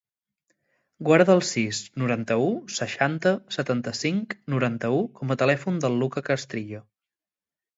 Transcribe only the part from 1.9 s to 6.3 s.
noranta-u, seixanta, setanta-cinc, noranta-u com a telèfon del Luka